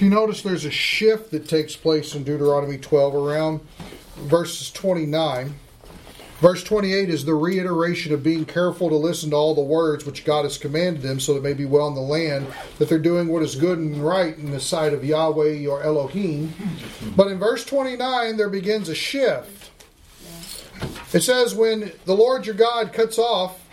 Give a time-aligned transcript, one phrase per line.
[0.00, 3.60] You notice there's a shift that takes place in Deuteronomy 12 around
[4.14, 5.56] verses 29.
[6.38, 10.24] Verse 28 is the reiteration of being careful to listen to all the words which
[10.24, 12.46] God has commanded them so that it may be well in the land,
[12.78, 16.54] that they're doing what is good and right in the sight of Yahweh your Elohim.
[17.16, 19.72] But in verse 29, there begins a shift.
[21.12, 23.67] It says, When the Lord your God cuts off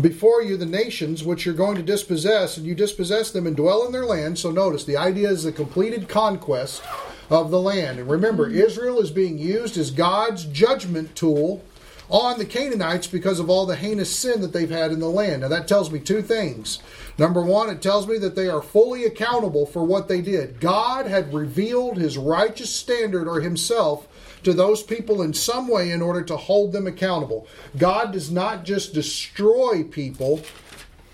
[0.00, 3.84] before you the nations which you're going to dispossess, and you dispossess them and dwell
[3.86, 4.38] in their land.
[4.38, 6.82] So notice the idea is the completed conquest
[7.28, 7.98] of the land.
[7.98, 11.64] And remember, Israel is being used as God's judgment tool
[12.08, 15.42] on the Canaanites because of all the heinous sin that they've had in the land.
[15.42, 16.80] Now, that tells me two things.
[17.18, 20.60] Number one, it tells me that they are fully accountable for what they did.
[20.60, 24.08] God had revealed his righteous standard or himself
[24.42, 27.46] to those people in some way in order to hold them accountable.
[27.76, 30.40] God does not just destroy people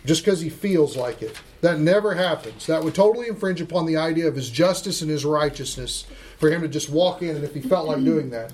[0.05, 1.41] just because he feels like it.
[1.61, 2.67] That never happens.
[2.67, 6.07] That would totally infringe upon the idea of his justice and his righteousness
[6.39, 8.53] for him to just walk in and if he felt like doing that.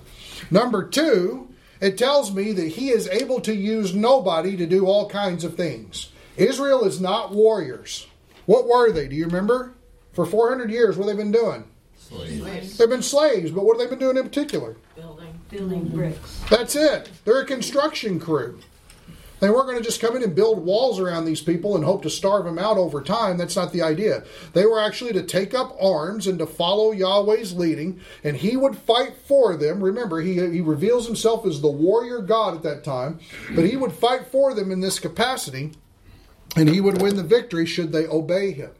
[0.50, 1.48] Number two,
[1.80, 5.56] it tells me that he is able to use nobody to do all kinds of
[5.56, 6.10] things.
[6.36, 8.06] Israel is not warriors.
[8.46, 9.08] What were they?
[9.08, 9.74] Do you remember?
[10.12, 11.64] For 400 years, what they've they been doing?
[12.12, 12.78] Slaves.
[12.78, 14.76] They've been slaves, but what have they been doing in particular?
[14.94, 15.40] Building.
[15.50, 16.40] Building bricks.
[16.48, 17.10] That's it.
[17.24, 18.58] They're a construction crew.
[19.40, 22.02] They weren't going to just come in and build walls around these people and hope
[22.04, 23.36] to starve them out over time.
[23.36, 24.22] That's not the idea.
[24.52, 28.76] They were actually to take up arms and to follow Yahweh's leading, and he would
[28.76, 29.82] fight for them.
[29.82, 33.18] Remember, he, he reveals himself as the warrior God at that time,
[33.56, 35.72] but he would fight for them in this capacity,
[36.54, 38.70] and he would win the victory should they obey him.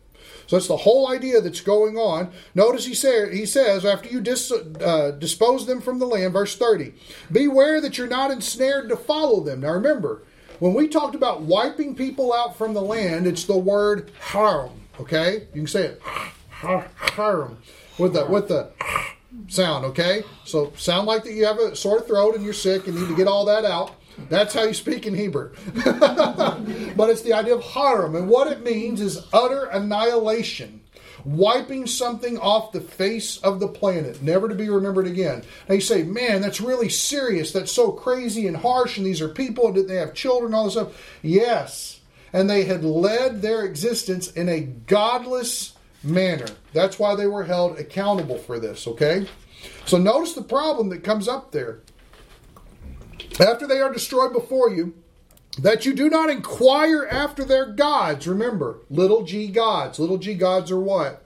[0.47, 2.31] So that's the whole idea that's going on.
[2.55, 6.57] Notice he, say, he says, after you dis, uh, dispose them from the land, verse
[6.57, 6.95] 30,
[7.31, 9.61] beware that you're not ensnared to follow them.
[9.61, 10.23] Now remember,
[10.59, 14.71] when we talked about wiping people out from the land, it's the word haram.
[15.01, 15.49] Okay?
[15.55, 16.03] You can say it
[16.61, 17.59] haram
[17.99, 18.71] with the, with the
[19.49, 20.23] sound, okay?
[20.45, 23.17] So sound like that you have a sore throat and you're sick and need to
[23.17, 23.95] get all that out.
[24.29, 25.55] That's how you speak in Hebrew.
[25.75, 28.15] but it's the idea of haram.
[28.15, 30.81] And what it means is utter annihilation,
[31.25, 35.43] wiping something off the face of the planet, never to be remembered again.
[35.69, 37.53] Now you say, man, that's really serious.
[37.53, 38.97] That's so crazy and harsh.
[38.97, 41.19] And these are people, and did they have children, all this stuff?
[41.22, 42.01] Yes.
[42.33, 46.47] And they had led their existence in a godless manner.
[46.72, 49.27] That's why they were held accountable for this, okay?
[49.84, 51.81] So notice the problem that comes up there
[53.41, 54.94] after they are destroyed before you,
[55.59, 58.26] that you do not inquire after their gods.
[58.26, 59.98] Remember, little g gods.
[59.98, 61.25] Little g gods are what?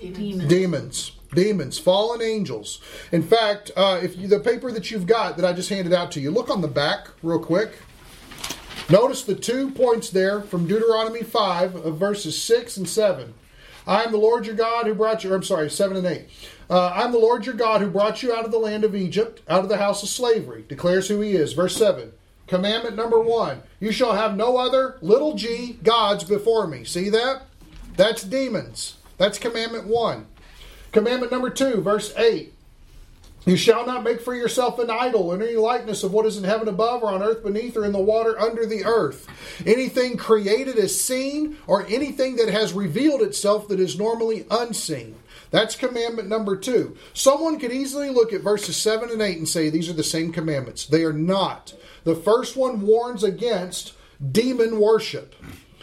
[0.00, 0.48] Demons.
[0.48, 1.12] Demons.
[1.34, 2.80] Demons, fallen angels.
[3.12, 6.10] In fact, uh, if you, the paper that you've got that I just handed out
[6.12, 7.72] to you, look on the back real quick.
[8.88, 13.34] Notice the two points there from Deuteronomy 5 of verses 6 and 7.
[13.88, 16.26] I am the Lord your God who brought you, I'm sorry, 7 and 8.
[16.68, 19.40] Uh, I'm the Lord your God who brought you out of the land of Egypt,
[19.48, 20.66] out of the house of slavery.
[20.68, 21.54] Declares who he is.
[21.54, 22.12] Verse 7.
[22.46, 26.84] Commandment number one You shall have no other little g gods before me.
[26.84, 27.46] See that?
[27.96, 28.96] That's demons.
[29.16, 30.26] That's commandment one.
[30.92, 32.52] Commandment number two, verse 8.
[33.46, 36.44] You shall not make for yourself an idol in any likeness of what is in
[36.44, 39.26] heaven above, or on earth beneath, or in the water under the earth.
[39.64, 45.16] Anything created is seen, or anything that has revealed itself that is normally unseen.
[45.50, 46.96] That's commandment number two.
[47.14, 50.32] Someone could easily look at verses 7 and 8 and say these are the same
[50.32, 50.84] commandments.
[50.84, 51.74] They are not.
[52.04, 53.94] The first one warns against
[54.32, 55.34] demon worship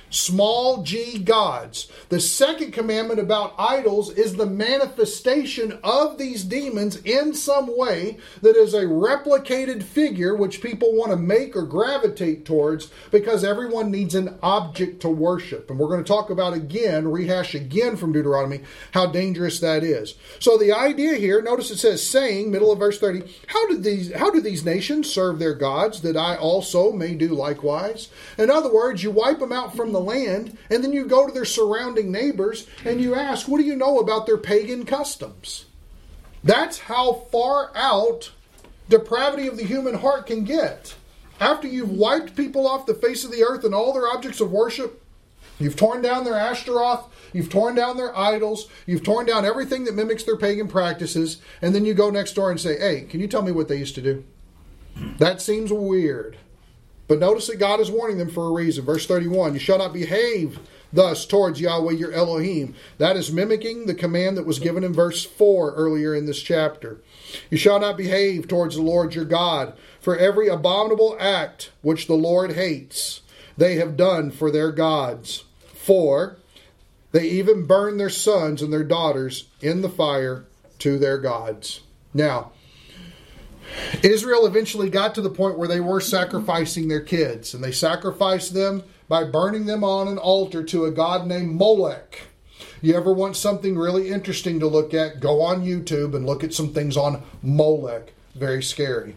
[0.10, 1.92] small g gods.
[2.10, 8.56] The second commandment about idols is the manifestation of these demons in some way that
[8.56, 14.16] is a replicated figure which people want to make or gravitate towards because everyone needs
[14.16, 15.70] an object to worship.
[15.70, 18.62] And we're going to talk about again, rehash again from Deuteronomy,
[18.92, 20.16] how dangerous that is.
[20.40, 24.14] So the idea here, notice it says saying, middle of verse 30, how did these
[24.14, 28.10] how do these nations serve their gods that I also may do likewise?
[28.38, 31.34] In other words, you wipe them out from the land, and then you go to
[31.34, 35.66] their surrounding neighbors and you ask, What do you know about their pagan customs?
[36.44, 38.32] That's how far out
[38.90, 40.96] depravity of the human heart can get.
[41.40, 44.52] After you've wiped people off the face of the earth and all their objects of
[44.52, 45.02] worship,
[45.60, 49.96] you've torn down their Ashtaroth, you've torn down their idols, you've torn down everything that
[49.96, 53.28] mimics their pagan practices, and then you go next door and say, Hey, can you
[53.28, 54.24] tell me what they used to do?
[55.18, 56.38] That seems weird.
[57.08, 58.86] But notice that God is warning them for a reason.
[58.86, 60.60] Verse 31 You shall not behave
[60.92, 62.74] thus towards Yahweh your Elohim.
[62.98, 67.02] That is mimicking the command that was given in verse 4 earlier in this chapter.
[67.50, 72.14] You shall not behave towards the Lord your God, for every abominable act which the
[72.14, 73.22] Lord hates,
[73.58, 75.44] they have done for their gods.
[75.74, 76.38] For
[77.12, 80.46] They even burn their sons and their daughters in the fire
[80.80, 81.82] to their gods.
[82.14, 82.52] Now,
[84.04, 88.54] Israel eventually got to the point where they were sacrificing their kids, and they sacrificed
[88.54, 92.22] them by burning them on an altar to a god named Molech.
[92.82, 95.20] You ever want something really interesting to look at?
[95.20, 98.14] Go on YouTube and look at some things on Molech.
[98.36, 99.16] Very scary.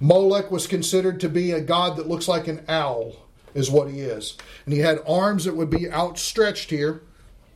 [0.00, 3.14] Molech was considered to be a god that looks like an owl,
[3.54, 4.36] is what he is.
[4.64, 7.02] And he had arms that would be outstretched here,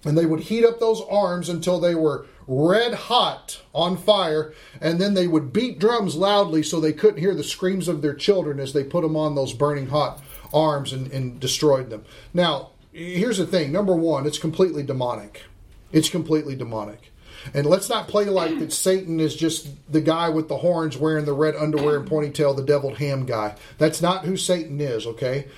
[0.04, 5.00] and they would heat up those arms until they were red hot on fire, and
[5.00, 8.58] then they would beat drums loudly so they couldn't hear the screams of their children
[8.58, 10.22] as they put them on those burning hot
[10.52, 12.04] arms and, and destroyed them.
[12.34, 15.42] Now, here's the thing number one, it's completely demonic.
[15.92, 17.12] It's completely demonic.
[17.54, 21.24] And let's not play like that Satan is just the guy with the horns wearing
[21.24, 23.54] the red underwear and ponytail, the deviled ham guy.
[23.78, 25.48] That's not who Satan is, okay?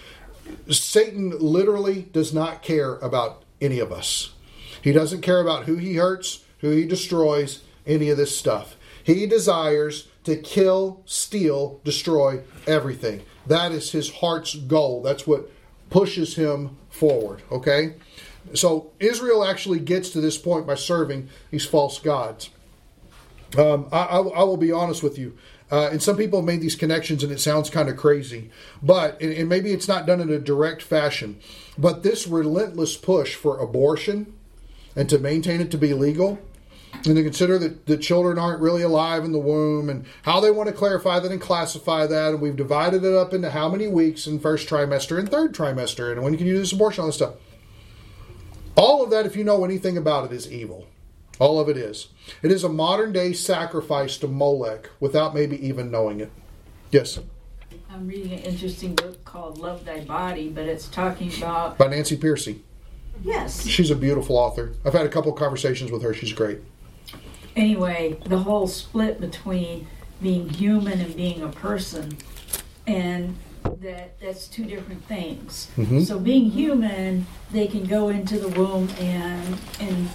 [0.71, 4.33] Satan literally does not care about any of us.
[4.81, 8.77] He doesn't care about who he hurts, who he destroys, any of this stuff.
[9.05, 13.23] He desires to kill, steal, destroy everything.
[13.47, 15.03] That is his heart's goal.
[15.03, 15.51] That's what
[15.91, 17.97] pushes him forward, okay?
[18.55, 22.51] So Israel actually gets to this point by serving these false gods.
[23.59, 25.37] Um, I, I, I, will be honest with you.
[25.71, 28.51] Uh, and some people have made these connections, and it sounds kind of crazy.
[28.83, 31.39] But and, and maybe it's not done in a direct fashion.
[31.77, 34.35] But this relentless push for abortion
[34.97, 36.39] and to maintain it to be legal,
[36.93, 40.51] and to consider that the children aren't really alive in the womb, and how they
[40.51, 43.89] want to clarify that and classify that, and we've divided it up into how many
[43.89, 47.09] weeks in first trimester and third trimester, and when can you do this abortion, all
[47.09, 47.35] this stuff.
[48.77, 50.87] All of that, if you know anything about it, is evil.
[51.39, 52.09] All of it is.
[52.43, 56.31] It is a modern day sacrifice to Molech without maybe even knowing it.
[56.91, 57.19] Yes.
[57.91, 61.77] I'm reading an interesting book called Love Thy Body, but it's talking about.
[61.79, 62.61] By Nancy Pearcey.
[63.23, 63.67] Yes.
[63.67, 64.73] She's a beautiful author.
[64.85, 66.15] I've had a couple conversations with her.
[66.15, 66.61] She's great.
[67.55, 69.87] Anyway, the whole split between
[70.21, 72.17] being human and being a person.
[72.87, 73.37] And
[73.81, 75.71] that that's two different things.
[75.77, 76.01] Mm-hmm.
[76.01, 80.09] So being human, they can go into the womb and and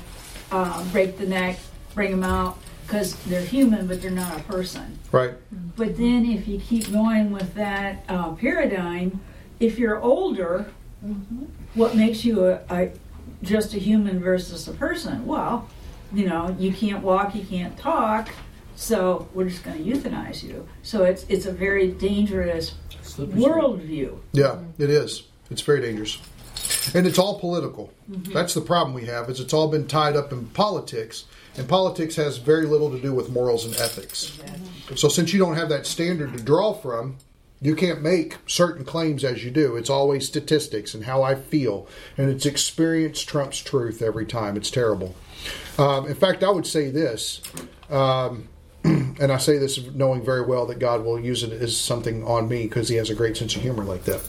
[0.51, 1.59] uh, break the neck,
[1.93, 4.97] bring them out because they're human, but they're not a person.
[5.11, 5.33] Right.
[5.75, 9.19] But then if you keep going with that uh, paradigm,
[9.59, 10.71] if you're older,
[11.05, 11.45] mm-hmm.
[11.73, 12.91] what makes you a, a
[13.43, 15.25] just a human versus a person?
[15.25, 15.67] Well,
[16.13, 18.29] you know, you can't walk, you can't talk,
[18.75, 20.67] so we're just going to euthanize you.
[20.83, 24.19] So it's it's a very dangerous worldview.
[24.31, 25.23] Yeah, it is.
[25.49, 26.19] It's very dangerous.
[26.93, 27.93] And it's all political.
[28.09, 28.33] Mm-hmm.
[28.33, 29.29] That's the problem we have.
[29.29, 31.25] Is it's all been tied up in politics,
[31.57, 34.39] and politics has very little to do with morals and ethics.
[34.95, 37.17] So since you don't have that standard to draw from,
[37.61, 39.75] you can't make certain claims as you do.
[39.75, 41.87] It's always statistics and how I feel,
[42.17, 44.55] and it's experience trumps truth every time.
[44.55, 45.15] It's terrible.
[45.77, 47.41] Um, in fact, I would say this.
[47.89, 48.49] Um,
[48.83, 52.47] and I say this knowing very well that God will use it as something on
[52.47, 54.21] me because He has a great sense of humor like that.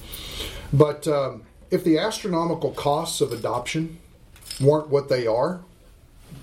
[0.72, 3.98] But um, if the astronomical costs of adoption
[4.60, 5.62] weren't what they are,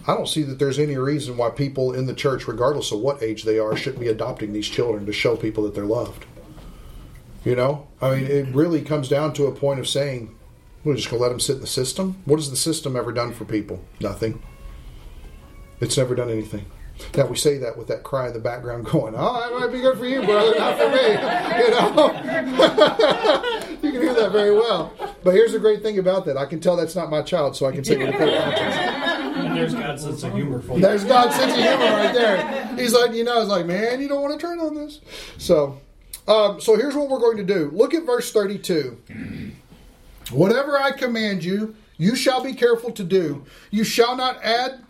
[0.08, 3.24] I don't see that there's any reason why people in the church, regardless of what
[3.24, 6.26] age they are, shouldn't be adopting these children to show people that they're loved.
[7.44, 10.36] You know, I mean, it really comes down to a point of saying,
[10.84, 12.22] we're just going to let them sit in the system.
[12.26, 13.84] What has the system ever done for people?
[14.00, 14.42] Nothing.
[15.80, 16.66] It's never done anything.
[17.16, 19.81] Now we say that with that cry in the background, going, "Oh, that might be
[19.81, 20.95] good for you, brother, not for me."
[21.56, 22.11] You know,
[23.81, 24.94] you can hear that very well.
[25.23, 27.66] But here's the great thing about that: I can tell that's not my child, so
[27.66, 29.56] I can say with a clear conscience.
[29.56, 30.81] There's God's sense of humor for you.
[30.81, 32.76] There's God's sense of humor right there.
[32.76, 35.02] He's like, you know, it's like, man, you don't want to turn on this.
[35.38, 35.80] So,
[36.28, 37.69] um, so here's what we're going to do.
[37.73, 38.97] Look at verse 32.
[40.31, 43.45] Whatever I command you, you shall be careful to do.
[43.71, 44.83] You shall not add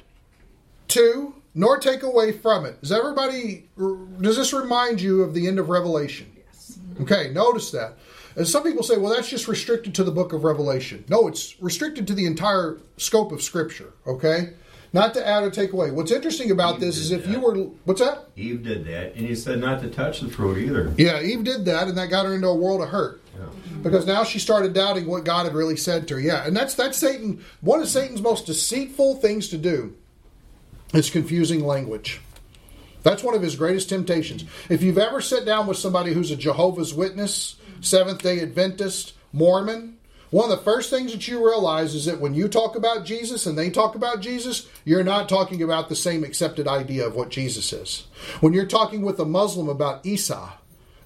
[0.96, 2.82] to nor take away from it.
[2.82, 6.28] Does everybody, does this remind you of the end of Revelation?
[6.36, 6.78] Yes.
[6.78, 7.04] Mm-hmm.
[7.04, 7.98] Okay, notice that.
[8.36, 11.06] And some people say, well, that's just restricted to the book of Revelation.
[11.08, 14.50] No, it's restricted to the entire scope of Scripture, okay?
[14.92, 15.92] Not to add or take away.
[15.92, 17.32] What's interesting about Eve this is if that.
[17.32, 18.28] you were, what's that?
[18.36, 20.94] Eve did that, and he said not to touch the fruit either.
[20.98, 23.22] Yeah, Eve did that, and that got her into a world of hurt.
[23.34, 23.46] Yeah.
[23.46, 23.84] Mm-hmm.
[23.84, 26.20] Because now she started doubting what God had really said to her.
[26.20, 27.44] Yeah, and that's that's Satan.
[27.62, 29.96] One of Satan's most deceitful things to do
[30.96, 32.22] it's confusing language.
[33.04, 34.46] That's one of his greatest temptations.
[34.70, 39.98] If you've ever sat down with somebody who's a Jehovah's Witness, Seventh day Adventist, Mormon,
[40.32, 43.46] one of the first things that you realize is that when you talk about Jesus
[43.46, 47.30] and they talk about Jesus, you're not talking about the same accepted idea of what
[47.30, 48.08] Jesus is.
[48.42, 50.54] When you're talking with a Muslim about Isa,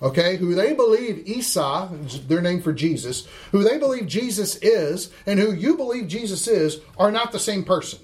[0.02, 1.90] okay, who they believe Isa,
[2.28, 6.80] their name for Jesus, who they believe Jesus is, and who you believe Jesus is,
[6.98, 8.00] are not the same person.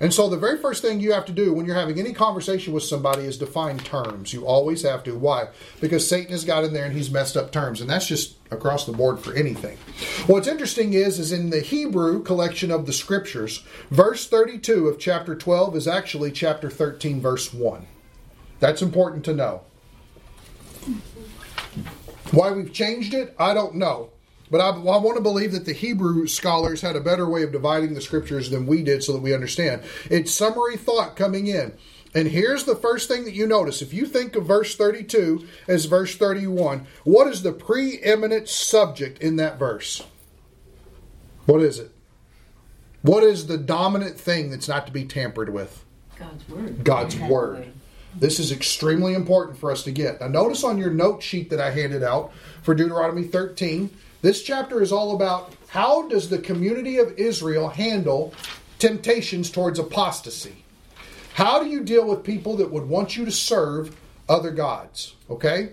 [0.00, 2.72] And so the very first thing you have to do when you're having any conversation
[2.72, 4.32] with somebody is define terms.
[4.32, 5.14] You always have to.
[5.14, 5.48] Why?
[5.78, 8.86] Because Satan has got in there and he's messed up terms, and that's just across
[8.86, 9.76] the board for anything.
[10.26, 15.34] What's interesting is, is in the Hebrew collection of the scriptures, verse 32 of chapter
[15.34, 17.86] 12 is actually chapter 13, verse 1.
[18.58, 19.62] That's important to know.
[22.30, 24.10] Why we've changed it, I don't know.
[24.50, 27.52] But I, I, want to believe that the Hebrew scholars had a better way of
[27.52, 29.82] dividing the scriptures than we did so that we understand.
[30.10, 31.72] It's summary thought coming in.
[32.14, 33.82] And here's the first thing that you notice.
[33.82, 39.36] If you think of verse 32 as verse 31, what is the preeminent subject in
[39.36, 40.04] that verse?
[41.46, 41.92] What is it?
[43.02, 45.84] What is the dominant thing that's not to be tampered with?
[46.18, 46.84] God's Word.
[46.84, 47.72] God's Word.
[48.14, 50.20] This is extremely important for us to get.
[50.20, 53.88] Now, notice on your note sheet that I handed out for Deuteronomy 13,
[54.22, 58.34] this chapter is all about how does the community of Israel handle
[58.78, 60.64] temptations towards apostasy?
[61.34, 63.96] How do you deal with people that would want you to serve
[64.28, 65.14] other gods?
[65.30, 65.70] Okay?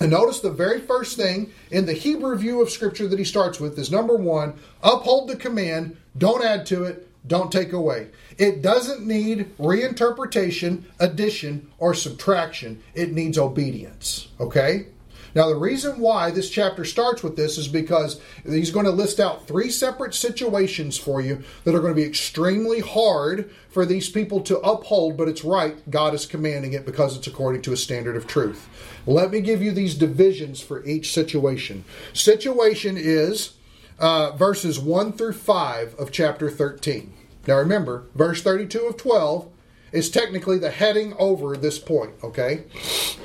[0.00, 3.58] And notice the very first thing in the Hebrew view of Scripture that he starts
[3.60, 8.08] with is number one, uphold the command, don't add to it, don't take away.
[8.38, 12.82] It doesn't need reinterpretation, addition, or subtraction.
[12.94, 14.28] It needs obedience.
[14.40, 14.86] Okay?
[15.34, 19.20] Now, the reason why this chapter starts with this is because he's going to list
[19.20, 24.08] out three separate situations for you that are going to be extremely hard for these
[24.08, 25.88] people to uphold, but it's right.
[25.90, 28.68] God is commanding it because it's according to a standard of truth.
[29.06, 31.84] Let me give you these divisions for each situation.
[32.12, 33.54] Situation is
[33.98, 37.12] uh, verses 1 through 5 of chapter 13.
[37.46, 39.48] Now remember, verse 32 of 12
[39.92, 42.64] is technically the heading over this point, okay?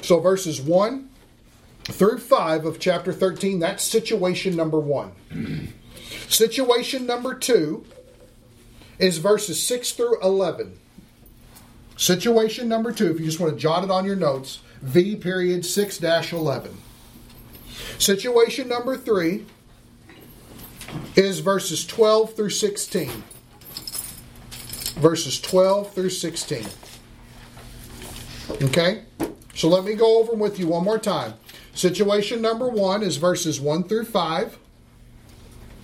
[0.01, 1.09] So verses 1
[1.85, 5.11] through 5 of chapter 13, that's situation number 1.
[6.29, 7.85] situation number 2
[8.99, 10.79] is verses 6 through 11.
[11.97, 15.65] Situation number 2, if you just want to jot it on your notes, V period
[15.65, 16.77] 6 11.
[17.99, 19.45] Situation number 3
[21.15, 23.23] is verses 12 through 16.
[24.95, 26.65] Verses 12 through 16.
[28.63, 29.03] Okay?
[29.55, 31.33] So let me go over them with you one more time.
[31.73, 34.59] Situation number one is verses 1 through 5.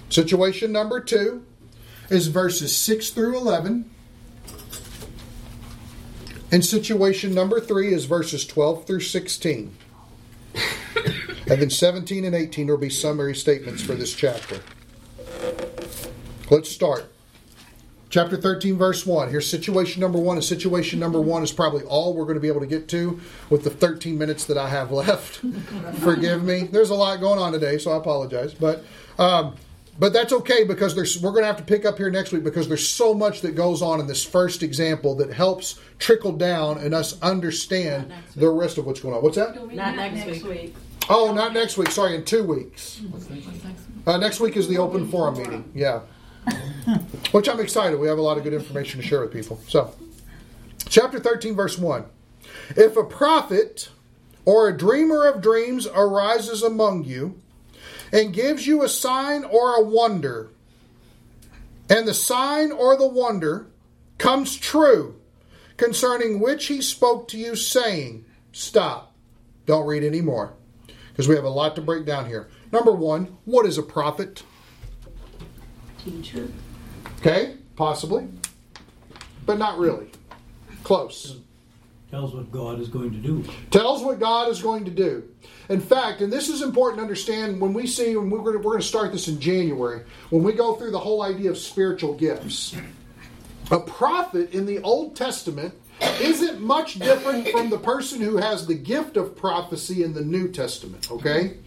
[0.09, 1.45] Situation number two
[2.09, 3.89] is verses 6 through 11.
[6.51, 9.75] And situation number three is verses 12 through 16.
[10.55, 14.61] and then 17 and 18 will be summary statements for this chapter.
[16.49, 17.11] Let's start.
[18.09, 19.29] Chapter 13, verse 1.
[19.29, 20.37] Here's situation number one.
[20.37, 23.19] And situation number one is probably all we're going to be able to get to
[23.51, 25.41] with the 13 minutes that I have left.
[25.99, 26.63] Forgive me.
[26.63, 28.53] There's a lot going on today, so I apologize.
[28.53, 28.83] But
[29.19, 29.55] um,
[29.99, 32.43] but that's okay because there's, we're going to have to pick up here next week
[32.43, 36.77] because there's so much that goes on in this first example that helps trickle down
[36.77, 39.21] and us understand the rest of what's going on.
[39.21, 39.55] What's that?
[39.75, 40.73] Not next week.
[41.09, 41.91] Oh, not next week.
[41.91, 43.01] Sorry, in two weeks.
[44.07, 45.69] Uh, next week is the open forum meeting.
[45.75, 46.01] Yeah.
[47.31, 47.99] Which I'm excited.
[47.99, 49.59] We have a lot of good information to share with people.
[49.67, 49.93] So,
[50.87, 52.05] chapter 13, verse 1.
[52.75, 53.89] If a prophet
[54.45, 57.39] or a dreamer of dreams arises among you
[58.11, 60.49] and gives you a sign or a wonder,
[61.89, 63.67] and the sign or the wonder
[64.17, 65.19] comes true
[65.77, 69.15] concerning which he spoke to you, saying, Stop,
[69.65, 70.53] don't read anymore,
[71.09, 72.49] because we have a lot to break down here.
[72.71, 74.43] Number one, what is a prophet?
[76.03, 76.47] Teacher.
[77.19, 78.27] Okay, possibly,
[79.45, 80.09] but not really.
[80.83, 81.37] Close.
[82.09, 83.43] Tells what God is going to do.
[83.69, 85.29] Tells what God is going to do.
[85.69, 88.57] In fact, and this is important to understand when we see, when we're going, to,
[88.57, 91.57] we're going to start this in January, when we go through the whole idea of
[91.57, 92.75] spiritual gifts.
[93.69, 95.75] A prophet in the Old Testament
[96.19, 100.47] isn't much different from the person who has the gift of prophecy in the New
[100.47, 101.57] Testament, okay?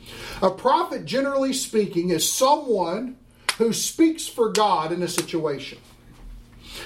[0.40, 3.16] A prophet, generally speaking, is someone
[3.58, 5.78] who speaks for God in a situation.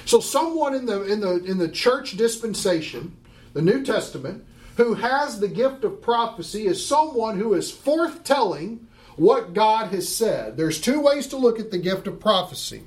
[0.05, 3.15] So someone in the in the in the church dispensation,
[3.53, 4.45] the New Testament,
[4.75, 8.79] who has the gift of prophecy is someone who is forthtelling
[9.17, 10.55] what God has said.
[10.55, 12.83] There's two ways to look at the gift of prophecy.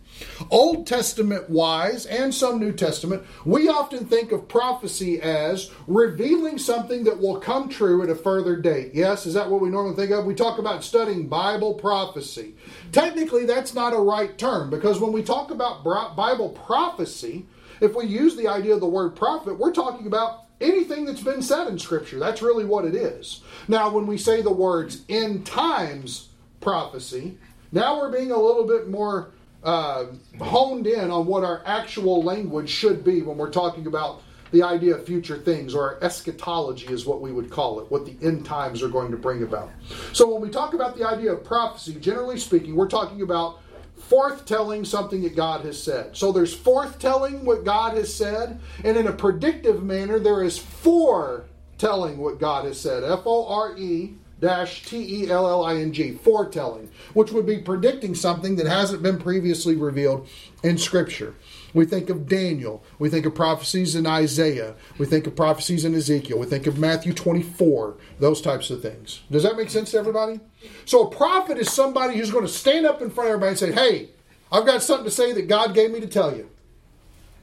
[0.51, 7.05] Old Testament wise and some New Testament, we often think of prophecy as revealing something
[7.05, 8.95] that will come true at a further date.
[8.95, 10.25] Yes, is that what we normally think of?
[10.25, 12.55] We talk about studying Bible prophecy.
[12.93, 17.47] Technically, that's not a right term because when we talk about Bible prophecy,
[17.81, 21.43] if we use the idea of the word prophet, we're talking about anything that's been
[21.43, 22.19] said in Scripture.
[22.19, 23.43] That's really what it is.
[23.69, 26.29] Now, when we say the words end times
[26.61, 27.39] prophecy,
[27.73, 29.31] now we're being a little bit more
[29.63, 30.07] uh,
[30.41, 34.97] honed in on what our actual language should be when we're talking about the idea
[34.97, 38.83] of future things, or eschatology is what we would call it, what the end times
[38.83, 39.71] are going to bring about.
[40.13, 43.61] So when we talk about the idea of prophecy, generally speaking, we're talking about
[44.09, 46.17] forthtelling something that God has said.
[46.17, 52.19] So there's forthtelling what God has said, and in a predictive manner, there is foretelling
[52.19, 53.05] what God has said.
[53.05, 57.47] F O R E dash T E L L I N G, foretelling, which would
[57.47, 60.29] be predicting something that hasn't been previously revealed
[60.63, 61.35] in Scripture.
[61.73, 62.83] We think of Daniel.
[62.99, 64.75] We think of prophecies in Isaiah.
[64.99, 66.39] We think of prophecies in Ezekiel.
[66.39, 69.21] We think of Matthew 24, those types of things.
[69.31, 70.41] Does that make sense to everybody?
[70.85, 73.59] So a prophet is somebody who's going to stand up in front of everybody and
[73.59, 74.09] say, hey,
[74.53, 76.51] I've got something to say that God gave me to tell you.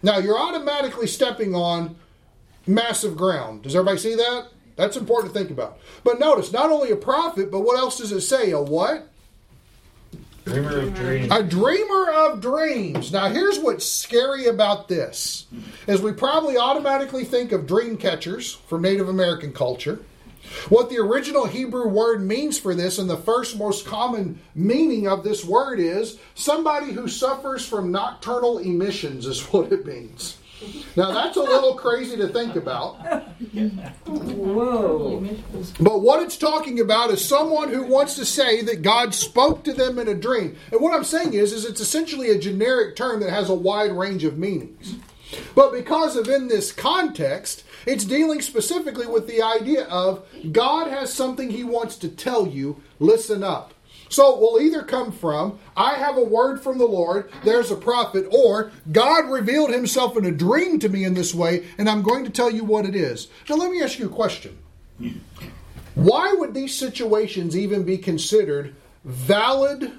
[0.04, 1.96] Now, you're automatically stepping on
[2.68, 3.64] massive ground.
[3.64, 4.48] Does everybody see that?
[4.76, 5.80] That's important to think about.
[6.04, 8.52] But notice, not only a prophet, but what else does it say?
[8.52, 9.10] A what?
[10.48, 11.32] Dreamer of dreams.
[11.32, 13.12] A dreamer of dreams.
[13.12, 15.46] Now, here's what's scary about this:
[15.88, 20.00] is we probably automatically think of dream catchers from Native American culture.
[20.70, 25.26] What the original Hebrew word means for this, and the first most common meaning of
[25.26, 30.38] this word is somebody who suffers from nocturnal emissions, is what it means.
[30.96, 32.96] Now, that's a little crazy to think about.
[34.08, 35.28] Whoa.
[35.80, 39.74] But what it's talking about is someone who wants to say that God spoke to
[39.74, 40.58] them in a dream.
[40.72, 43.92] And what I'm saying is, is it's essentially a generic term that has a wide
[43.92, 44.96] range of meanings.
[45.56, 51.14] But because of in this context, it's dealing specifically with the idea of God has
[51.14, 53.74] something he wants to tell you, listen up.
[54.10, 57.76] So it will either come from, I have a word from the Lord, there's a
[57.76, 62.02] prophet, or God revealed himself in a dream to me in this way, and I'm
[62.02, 63.28] going to tell you what it is.
[63.50, 64.58] Now, let me ask you a question.
[65.96, 69.92] Why would these situations even be considered valid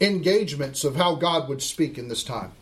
[0.00, 2.52] engagements of how God would speak in this time?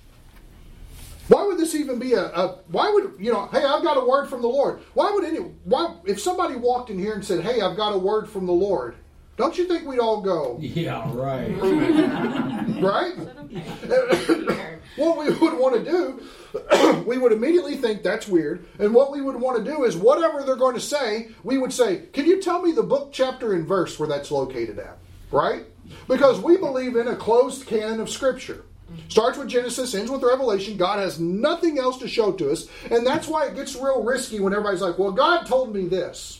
[1.29, 4.05] Why would this even be a, a, why would you know, hey, I've got a
[4.05, 4.81] word from the Lord.
[4.95, 7.99] Why would any why if somebody walked in here and said, Hey, I've got a
[7.99, 8.97] word from the Lord,
[9.41, 11.51] don't you think we'd all go, Yeah, right.
[12.81, 13.15] right?
[14.97, 18.67] what we would want to do, we would immediately think that's weird.
[18.79, 21.73] And what we would want to do is whatever they're going to say, we would
[21.73, 24.99] say, Can you tell me the book, chapter, and verse where that's located at?
[25.31, 25.65] Right?
[26.09, 28.65] Because we believe in a closed canon of Scripture.
[29.09, 30.77] Starts with Genesis, ends with Revelation.
[30.77, 32.67] God has nothing else to show to us.
[32.91, 36.40] And that's why it gets real risky when everybody's like, Well, God told me this.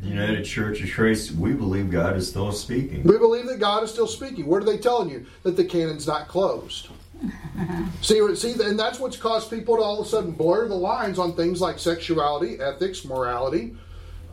[0.00, 3.02] The United Church of Christ, we believe God is still speaking.
[3.02, 4.46] We believe that God is still speaking.
[4.46, 5.26] What are they telling you?
[5.42, 6.88] That the canon's not closed.
[8.00, 11.18] see, see, and that's what's caused people to all of a sudden blur the lines
[11.18, 13.76] on things like sexuality, ethics, morality.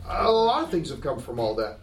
[0.08, 1.80] A lot of things have come from all that.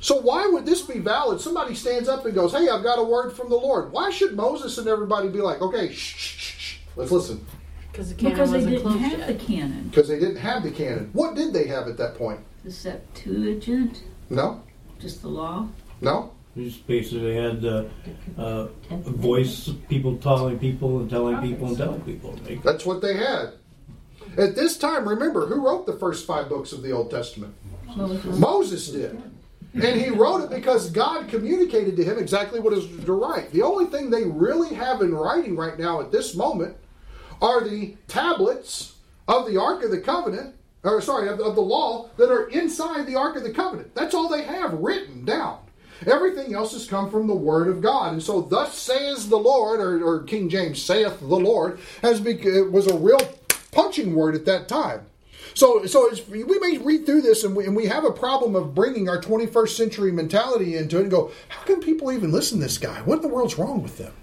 [0.00, 1.40] So why would this be valid?
[1.40, 4.36] Somebody stands up and goes, "Hey, I've got a word from the Lord." Why should
[4.36, 6.78] Moses and everybody be like, "Okay, shh, shh, shh, shh.
[6.96, 7.46] let's listen,"
[7.92, 9.40] Because the canon Because they wasn't didn't closed have the yet.
[9.42, 9.88] canon.
[9.90, 11.10] because they didn't have the canon.
[11.12, 12.40] What did they have at that point?
[12.64, 14.62] The Septuagint, No,
[14.98, 15.68] just the law.
[16.00, 16.32] no.
[16.54, 17.84] We just basically had uh,
[18.36, 22.38] uh, a voice, people telling people and telling people and telling people.
[22.46, 23.54] Like, That's what they had.
[24.36, 27.54] At this time, remember who wrote the first five books of the Old Testament?
[27.96, 29.22] Moses did.
[29.74, 33.50] And he wrote it because God communicated to him exactly what is to write.
[33.52, 36.76] The only thing they really have in writing right now at this moment
[37.42, 38.94] are the tablets
[39.28, 43.06] of the Ark of the Covenant, or sorry, of, of the law that are inside
[43.06, 43.94] the Ark of the Covenant.
[43.94, 45.58] That's all they have written down.
[46.06, 48.12] Everything else has come from the Word of God.
[48.12, 52.86] And so, thus says the Lord, or, or King James saith the Lord, has was
[52.86, 53.20] a real
[53.70, 55.06] punching word at that time.
[55.54, 58.74] So, so we may read through this and we, and we have a problem of
[58.74, 62.64] bringing our 21st century mentality into it and go, how can people even listen to
[62.64, 63.02] this guy?
[63.02, 64.14] What in the world's wrong with them?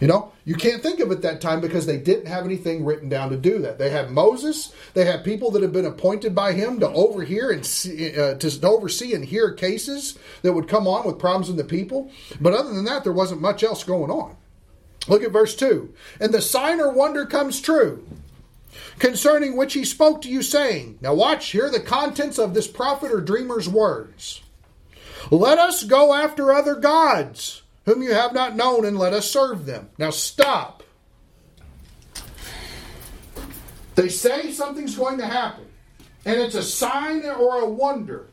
[0.00, 3.08] You know, you can't think of it that time because they didn't have anything written
[3.08, 3.78] down to do that.
[3.78, 4.74] They had Moses.
[4.94, 8.66] They had people that had been appointed by him to overhear and see, uh, to,
[8.66, 12.10] oversee and hear cases that would come on with problems in the people.
[12.40, 14.36] But other than that, there wasn't much else going on.
[15.08, 15.94] Look at verse two.
[16.20, 18.06] And the sign or wonder comes true
[18.98, 23.12] concerning which he spoke to you, saying, Now watch, here the contents of this prophet
[23.12, 24.42] or dreamer's words.
[25.30, 29.64] Let us go after other gods, whom you have not known, and let us serve
[29.64, 29.88] them.
[29.96, 30.82] Now stop.
[33.94, 35.66] They say something's going to happen,
[36.26, 38.26] and it's a sign or a wonder,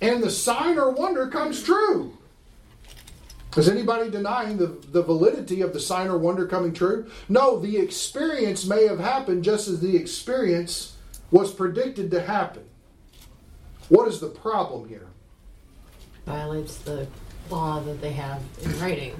[0.00, 2.16] and the sign or wonder comes true.
[3.56, 7.08] Is anybody denying the, the validity of the sign or wonder coming true?
[7.28, 10.96] No, the experience may have happened just as the experience
[11.30, 12.64] was predicted to happen.
[13.90, 15.06] What is the problem here?
[16.26, 17.06] Violates the
[17.50, 19.14] law that they have in writing.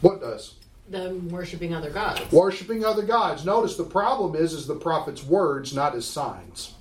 [0.00, 0.54] What does?
[0.88, 2.20] Them worshiping other gods.
[2.32, 3.44] Worshipping other gods.
[3.44, 6.74] Notice the problem is is the prophet's words, not his signs.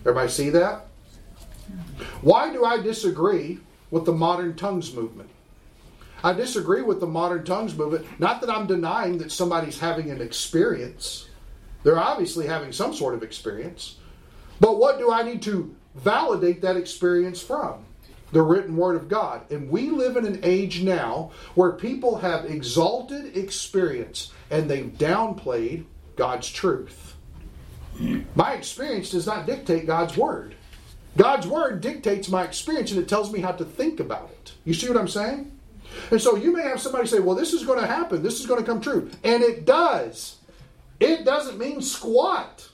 [0.00, 0.86] Everybody see that?
[2.22, 3.58] Why do I disagree
[3.90, 5.28] with the modern tongues movement?
[6.24, 8.06] I disagree with the modern tongues movement.
[8.20, 11.28] Not that I'm denying that somebody's having an experience.
[11.82, 13.96] They're obviously having some sort of experience.
[14.60, 17.84] But what do I need to validate that experience from?
[18.32, 19.50] The written word of God.
[19.50, 25.84] And we live in an age now where people have exalted experience and they've downplayed
[26.16, 27.14] God's truth.
[28.34, 30.54] My experience does not dictate God's word.
[31.16, 34.54] God's word dictates my experience and it tells me how to think about it.
[34.64, 35.52] You see what I'm saying?
[36.10, 38.22] And so you may have somebody say, well, this is going to happen.
[38.22, 39.10] This is going to come true.
[39.22, 40.36] And it does.
[41.00, 42.68] It doesn't mean squat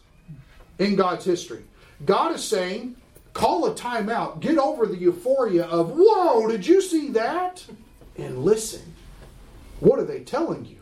[0.79, 1.65] in God's history.
[2.05, 2.97] God is saying,
[3.39, 7.65] call a timeout, get over the euphoria of, whoa, did you see that?
[8.17, 8.95] And listen.
[9.79, 10.79] What are they telling you?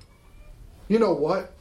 [0.89, 1.53] You know what?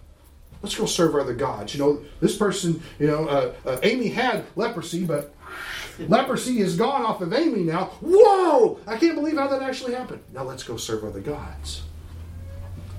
[0.63, 1.75] Let's go serve other gods.
[1.75, 5.35] You know, this person, you know, uh, uh, Amy had leprosy, but
[5.99, 7.91] leprosy is gone off of Amy now.
[8.01, 8.79] Whoa!
[8.87, 10.23] I can't believe how that actually happened.
[10.33, 11.83] Now let's go serve other gods.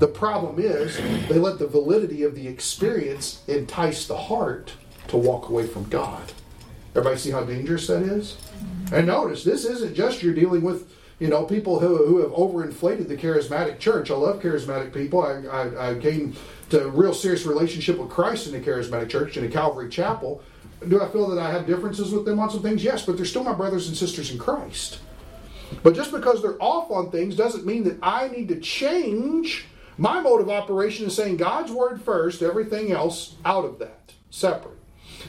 [0.00, 4.74] The problem is they let the validity of the experience entice the heart
[5.08, 6.32] to walk away from God.
[6.96, 8.38] Everybody see how dangerous that is?
[8.90, 13.06] And notice, this isn't just you're dealing with, you know, people who, who have overinflated
[13.06, 14.10] the charismatic church.
[14.10, 15.22] I love charismatic people.
[15.22, 16.34] I, I, I came
[16.70, 20.42] to a real serious relationship with Christ in the charismatic church in a Calvary chapel.
[20.88, 22.82] Do I feel that I have differences with them on some things?
[22.82, 25.00] Yes, but they're still my brothers and sisters in Christ.
[25.82, 29.66] But just because they're off on things doesn't mean that I need to change
[29.98, 34.78] my mode of operation is saying God's word first, everything else out of that, separate.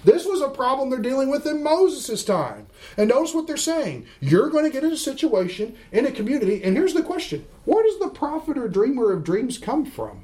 [0.04, 2.68] This was a problem they're dealing with in Moses' time.
[2.98, 4.06] And notice what they're saying.
[4.20, 7.84] You're going to get in a situation in a community, and here's the question where
[7.84, 10.24] does the prophet or dreamer of dreams come from?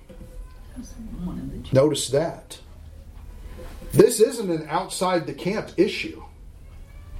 [1.72, 2.60] Notice that.
[3.92, 6.24] This isn't an outside the camp issue.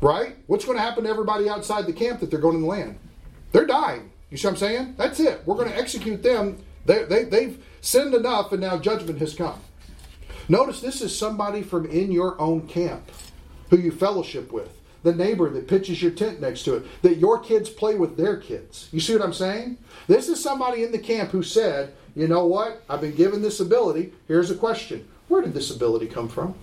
[0.02, 0.36] Right?
[0.48, 3.00] What's going to happen to everybody outside the camp that they're going to the land?
[3.52, 4.12] They're dying.
[4.30, 4.96] You see what I'm saying?
[4.98, 5.42] That's it.
[5.46, 9.60] We're going to execute them they, they, they've sinned enough, and now judgment has come.
[10.50, 13.10] Notice this is somebody from in your own camp
[13.70, 17.40] who you fellowship with, the neighbor that pitches your tent next to it, that your
[17.40, 18.90] kids play with their kids.
[18.92, 19.78] You see what I'm saying?
[20.08, 22.84] This is somebody in the camp who said, You know what?
[22.90, 24.14] I've been given this ability.
[24.28, 26.56] Here's a question Where did this ability come from?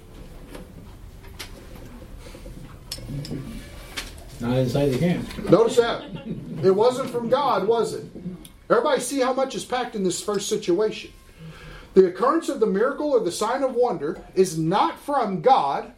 [4.40, 5.50] Not inside the camp.
[5.50, 6.02] Notice that.
[6.62, 8.04] It wasn't from God, was it?
[8.70, 11.10] Everybody see how much is packed in this first situation.
[11.94, 15.92] The occurrence of the miracle or the sign of wonder is not from God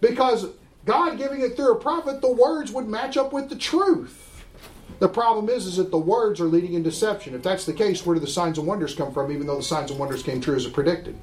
[0.00, 0.46] because
[0.84, 4.44] God giving it through a prophet, the words would match up with the truth.
[5.00, 7.34] The problem is, is that the words are leading in deception.
[7.34, 9.62] If that's the case, where do the signs and wonders come from, even though the
[9.62, 11.16] signs and wonders came true as it predicted?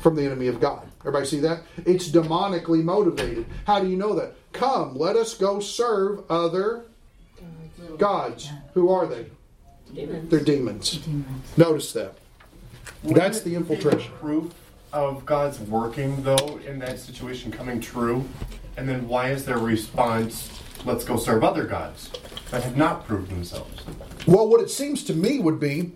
[0.00, 0.86] From the enemy of God.
[1.00, 1.62] Everybody see that?
[1.78, 3.46] It's demonically motivated.
[3.66, 4.34] How do you know that?
[4.52, 6.84] Come, let us go serve other
[7.98, 8.50] gods.
[8.74, 9.26] Who are they?
[9.94, 10.30] Demons.
[10.30, 11.00] They're demons.
[11.56, 12.16] Notice that.
[13.02, 14.12] That's the infiltration.
[14.20, 14.52] Proof
[14.92, 18.24] of God's working, though, in that situation coming true?
[18.76, 22.10] And then why is their response, let's go serve other gods
[22.50, 23.82] that have not proved themselves?
[24.26, 25.92] Well, what it seems to me would be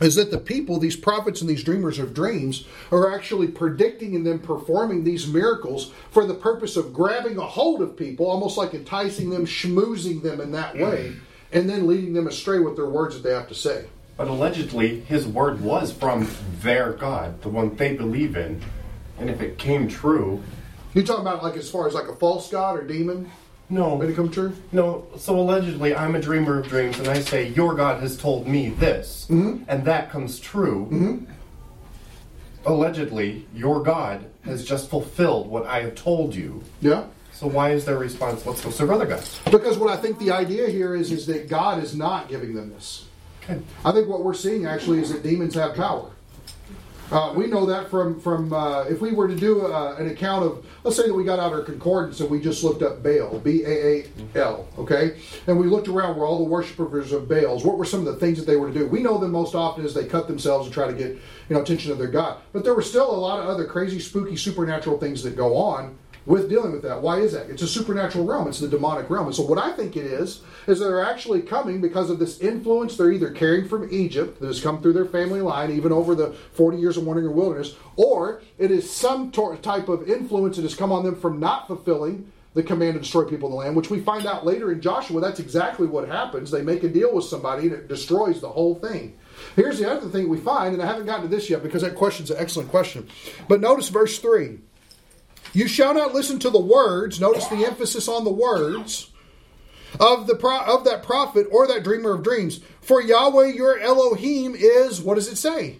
[0.00, 4.26] is that the people, these prophets and these dreamers of dreams, are actually predicting and
[4.26, 8.74] then performing these miracles for the purpose of grabbing a hold of people, almost like
[8.74, 11.14] enticing them, schmoozing them in that way,
[11.52, 13.86] and then leading them astray with their words that they have to say.
[14.16, 16.28] But allegedly, his word was from
[16.62, 18.62] their God, the one they believe in.
[19.18, 20.42] And if it came true,
[20.94, 23.30] You talking about like as far as like a false god or demon
[23.68, 24.54] no, made it come true?
[24.70, 25.06] no.
[25.16, 28.70] So allegedly, I'm a dreamer of dreams, and I say, Your God has told me
[28.70, 29.64] this, mm-hmm.
[29.68, 30.86] and that comes true.
[30.86, 31.24] Mm-hmm.
[32.64, 36.62] Allegedly, your God has just fulfilled what I have told you.
[36.80, 37.04] Yeah.
[37.32, 39.40] So why is their response, let's go serve other gods?
[39.50, 42.70] Because what I think the idea here is is that God is not giving them
[42.70, 43.05] this.
[43.84, 46.10] I think what we're seeing actually is that demons have power.
[47.10, 50.44] Uh, we know that from from uh, if we were to do uh, an account
[50.44, 53.38] of let's say that we got out our concordance and we just looked up Baal
[53.38, 53.68] B A
[54.00, 55.16] A L okay?
[55.46, 58.16] And we looked around where all the worshippers of Baals what were some of the
[58.16, 58.88] things that they were to do?
[58.88, 61.60] We know them most often is they cut themselves and try to get you know
[61.60, 62.38] attention of their god.
[62.52, 65.96] But there were still a lot of other crazy spooky supernatural things that go on
[66.26, 67.00] with dealing with that.
[67.00, 67.48] Why is that?
[67.48, 68.48] It's a supernatural realm.
[68.48, 69.26] It's the demonic realm.
[69.26, 72.40] And so what I think it is is that they're actually coming because of this
[72.40, 76.14] influence they're either carrying from Egypt that has come through their family line, even over
[76.14, 80.10] the 40 years of wandering in the wilderness, or it is some tor- type of
[80.10, 83.52] influence that has come on them from not fulfilling the command to destroy people in
[83.52, 85.20] the land, which we find out later in Joshua.
[85.20, 86.50] That's exactly what happens.
[86.50, 89.16] They make a deal with somebody and it destroys the whole thing.
[89.54, 91.94] Here's the other thing we find, and I haven't gotten to this yet because that
[91.94, 93.06] question's an excellent question.
[93.46, 94.58] But notice verse 3.
[95.56, 99.10] You shall not listen to the words, notice the emphasis on the words,
[99.98, 102.60] of, the pro- of that prophet or that dreamer of dreams.
[102.82, 105.78] For Yahweh your Elohim is, what does it say?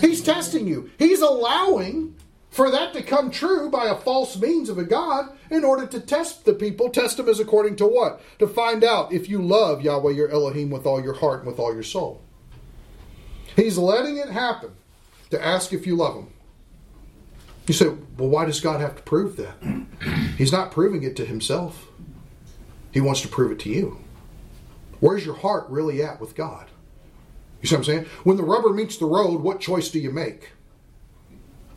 [0.00, 0.90] He's testing you.
[0.98, 2.16] He's allowing
[2.48, 6.00] for that to come true by a false means of a God in order to
[6.00, 6.88] test the people.
[6.88, 8.22] Test them as according to what?
[8.38, 11.58] To find out if you love Yahweh your Elohim with all your heart and with
[11.58, 12.22] all your soul.
[13.56, 14.70] He's letting it happen
[15.28, 16.28] to ask if you love him.
[17.70, 17.86] You say,
[18.18, 19.54] well, why does God have to prove that?
[20.36, 21.86] He's not proving it to himself,
[22.90, 24.00] He wants to prove it to you.
[24.98, 26.66] Where's your heart really at with God?
[27.62, 28.06] You see what I'm saying?
[28.24, 30.50] When the rubber meets the road, what choice do you make?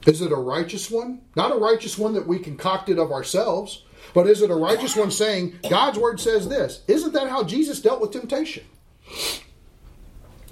[0.08, 1.22] Is it a righteous one?
[1.36, 3.84] Not a righteous one that we concocted of ourselves,
[4.16, 6.82] but is it a righteous one saying, God's word says this?
[6.88, 8.64] Isn't that how Jesus dealt with temptation?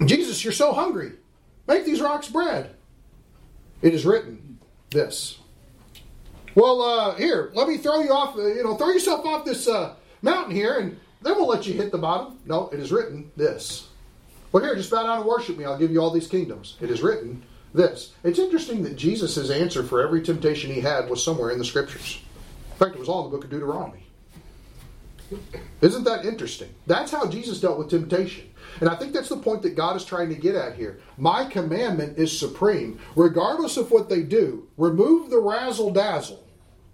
[0.04, 1.14] Jesus, you're so hungry.
[1.66, 2.76] Make these rocks bread.
[3.82, 4.41] It is written
[4.92, 5.38] this.
[6.54, 9.66] Well, uh, here, let me throw you off, uh, you know, throw yourself off this
[9.66, 12.38] uh, mountain here, and then we'll let you hit the bottom.
[12.44, 13.88] No, it is written this.
[14.50, 15.64] Well, here, just bow down and worship me.
[15.64, 16.76] I'll give you all these kingdoms.
[16.80, 18.12] It is written this.
[18.22, 22.20] It's interesting that Jesus' answer for every temptation he had was somewhere in the scriptures.
[22.72, 24.06] In fact, it was all in the book of Deuteronomy.
[25.80, 26.70] Isn't that interesting?
[26.86, 28.48] That's how Jesus dealt with temptation.
[28.80, 31.00] And I think that's the point that God is trying to get at here.
[31.16, 32.98] My commandment is supreme.
[33.16, 36.44] Regardless of what they do, remove the razzle dazzle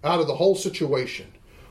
[0.03, 1.27] out of the whole situation.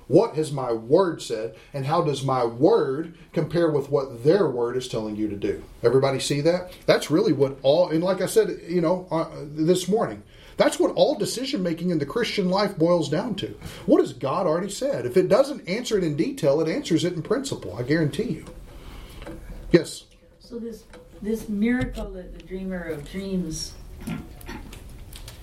[0.09, 4.77] What has my word said, and how does my word compare with what their word
[4.77, 5.63] is telling you to do?
[5.83, 6.73] Everybody see that?
[6.87, 10.23] That's really what all, and like I said, you know, uh, this morning,
[10.59, 13.57] that's what all decision making in the Christian life boils down to.
[13.87, 15.07] What has God already said?
[15.07, 17.75] If it doesn't answer it in detail, it answers it in principle.
[17.77, 18.45] I guarantee you.
[19.71, 20.05] Yes.
[20.41, 20.85] So this
[21.23, 23.75] this miracle that the dreamer of dreams,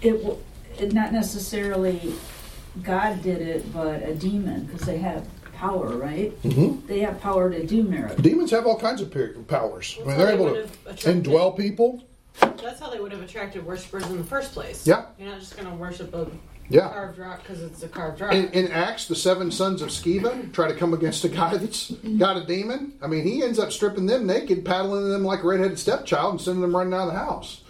[0.02, 0.42] it will
[0.78, 2.14] it not necessarily
[2.84, 6.32] God did it, but a demon because they have power, right?
[6.44, 6.86] Mm-hmm.
[6.88, 8.20] They have power to do miracles.
[8.20, 9.98] Demons have all kinds of pe- powers.
[10.02, 12.04] I mean, they're they able to indwell people.
[12.40, 14.86] That's how they would have attracted worshippers in the first place.
[14.86, 15.06] Yeah.
[15.20, 16.28] You're not just going to worship a
[16.70, 16.90] Yeah.
[16.90, 18.34] carved rock because it's a carved rock.
[18.34, 21.92] In, in Acts, the seven sons of Sceva try to come against a guy that's
[22.18, 22.94] got a demon.
[23.02, 26.42] I mean, he ends up stripping them naked, paddling them like a redheaded stepchild, and
[26.42, 27.62] sending them running out of the house.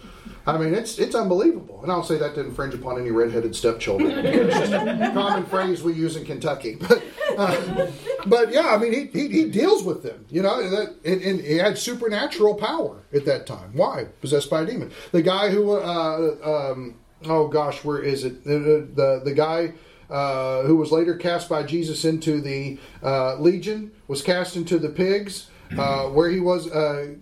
[0.48, 1.80] I mean, it's it's unbelievable.
[1.82, 4.12] And I'll say that to infringe upon any redheaded stepchildren.
[4.12, 6.76] It's just a common phrase we use in Kentucky.
[6.80, 7.02] But,
[7.36, 7.86] uh,
[8.28, 11.22] but yeah, I mean, he, he, he deals with them, you know, and, that, and,
[11.22, 13.70] and he had supernatural power at that time.
[13.74, 14.04] Why?
[14.20, 14.92] Possessed by a demon.
[15.12, 18.44] The guy who, uh, um, oh gosh, where is it?
[18.44, 19.72] The, the, the guy
[20.10, 24.88] uh, who was later cast by Jesus into the uh, legion was cast into the
[24.88, 26.70] pigs, uh, where he was.
[26.70, 27.14] Uh,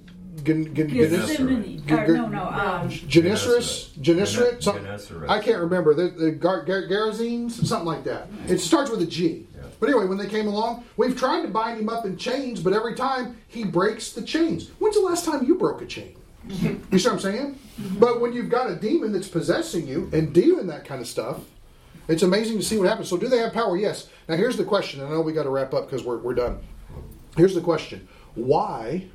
[0.43, 1.87] Gen- gen- Gethsemane.
[1.87, 2.43] Gen- no, no.
[2.43, 5.31] Um, Genesaret, Genesaret, Gene- some- Gennesaret.
[5.31, 8.29] I can't remember the, the Gar- Gar- Gerasenes, something like that.
[8.49, 9.47] It starts with a G.
[9.75, 9.81] Yeah.
[9.81, 12.73] But anyway, when they came along, we've tried to bind him up in chains, but
[12.73, 14.69] every time he breaks the chains.
[14.79, 16.17] When's the last time you broke a chain?
[16.91, 17.59] You see what I'm saying?
[17.99, 21.41] But when you've got a demon that's possessing you and doing that kind of stuff,
[22.07, 23.09] it's amazing to see what happens.
[23.09, 23.77] So, do they have power?
[23.77, 24.09] Yes.
[24.29, 25.03] Now, here's the question.
[25.03, 26.61] I know we got to wrap up because we're, we're done.
[27.37, 29.07] Here's the question Why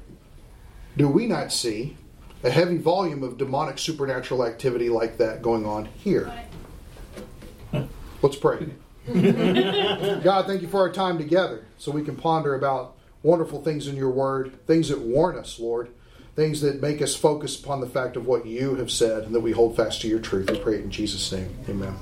[0.98, 1.96] do we not see
[2.44, 6.32] a heavy volume of demonic supernatural activity like that going on here?
[8.22, 8.68] Let's pray.
[10.24, 13.96] God, thank you for our time together so we can ponder about wonderful things in
[13.96, 15.90] your word, things that warn us, Lord,
[16.36, 19.42] things that make us focus upon the fact of what you have said and that
[19.42, 20.50] we hold fast to your truth.
[20.50, 21.50] We pray it in Jesus' name.
[21.68, 21.96] Amen.